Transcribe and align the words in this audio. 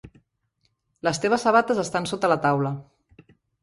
Les 1.09 1.21
teves 1.27 1.45
sabates 1.49 1.85
estan 1.87 2.11
sota 2.15 2.35
la 2.35 2.43
taula. 2.49 2.77